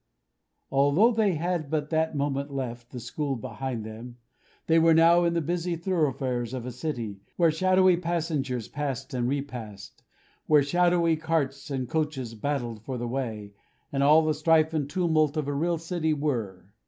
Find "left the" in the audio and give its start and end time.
2.51-2.99